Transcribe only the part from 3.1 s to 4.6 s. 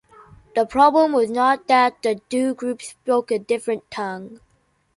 a different tongue.